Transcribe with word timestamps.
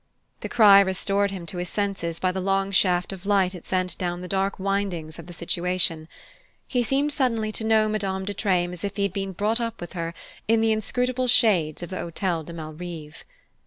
The 0.39 0.49
cry 0.49 0.79
restored 0.79 1.29
him 1.29 1.45
to 1.45 1.57
his 1.59 1.69
senses 1.69 2.17
by 2.19 2.31
the 2.31 2.41
long 2.41 2.71
shaft 2.71 3.13
of 3.13 3.27
light 3.27 3.53
it 3.53 3.67
sent 3.67 3.95
down 3.99 4.21
the 4.21 4.27
dark 4.27 4.57
windings 4.57 5.19
of 5.19 5.27
the 5.27 5.31
situation. 5.33 6.07
He 6.67 6.81
seemed 6.81 7.13
suddenly 7.13 7.51
to 7.51 7.63
know 7.63 7.87
Madame 7.87 8.25
de 8.25 8.33
Treymes 8.33 8.79
as 8.79 8.83
if 8.83 8.95
he 8.97 9.03
had 9.03 9.13
been 9.13 9.31
brought 9.33 9.61
up 9.61 9.79
with 9.79 9.93
her 9.93 10.15
in 10.47 10.59
the 10.59 10.71
inscrutable 10.71 11.27
shades 11.27 11.83
of 11.83 11.91
the 11.91 11.99
Hotel 11.99 12.41
de 12.43 12.51
Malrive. 12.51 13.23